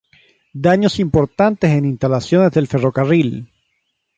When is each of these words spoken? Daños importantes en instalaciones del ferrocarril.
Daños 0.67 0.99
importantes 0.99 1.69
en 1.69 1.85
instalaciones 1.85 2.49
del 2.53 2.65
ferrocarril. 2.65 3.47